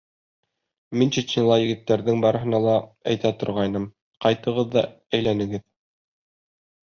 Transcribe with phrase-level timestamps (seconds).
[0.99, 2.73] Мин Чечняла егеттәрҙең барыһына ла
[3.11, 3.85] әйтә торғайным:
[4.27, 4.83] ҡайтығыҙ ҙа
[5.19, 5.67] әйләнегеҙ.